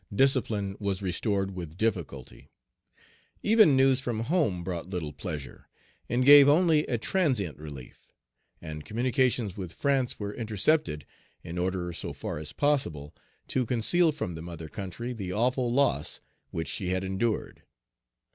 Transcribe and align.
Discipline 0.11 0.77
was 0.79 1.03
restored 1.03 1.53
with 1.55 1.77
difficulty. 1.77 2.49
Even 3.43 3.77
news 3.77 4.01
from 4.01 4.21
home 4.21 4.63
brought 4.63 4.89
little 4.89 5.13
pleasure, 5.13 5.69
and 6.09 6.25
gave 6.25 6.49
only 6.49 6.87
a 6.87 6.97
transient 6.97 7.59
Page 7.59 7.67
224 7.69 7.75
relief; 7.75 8.11
and 8.63 8.83
communications 8.83 9.55
with 9.55 9.71
France 9.73 10.17
were 10.19 10.33
intercepted, 10.33 11.05
in 11.43 11.59
order, 11.59 11.93
so 11.93 12.13
far 12.13 12.39
as 12.39 12.51
possible, 12.51 13.13
to 13.47 13.63
conceal 13.63 14.11
from 14.11 14.33
the 14.33 14.41
mother 14.41 14.69
country 14.69 15.13
the 15.13 15.31
awful 15.31 15.71
loss 15.71 16.19
which 16.49 16.67
she 16.67 16.89
had 16.89 17.03
endured. 17.03 17.61